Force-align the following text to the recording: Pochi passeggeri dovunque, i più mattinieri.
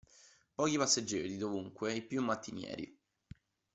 Pochi 0.55 0.77
passeggeri 0.79 1.37
dovunque, 1.37 1.93
i 1.93 2.01
più 2.01 2.23
mattinieri. 2.23 2.99